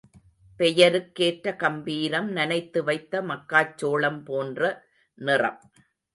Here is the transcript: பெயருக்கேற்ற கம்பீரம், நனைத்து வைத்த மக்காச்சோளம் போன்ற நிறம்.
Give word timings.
பெயருக்கேற்ற 0.59 1.55
கம்பீரம், 1.55 2.29
நனைத்து 2.35 2.81
வைத்த 2.83 3.21
மக்காச்சோளம் 3.21 4.19
போன்ற 4.23 4.61
நிறம். 5.17 5.61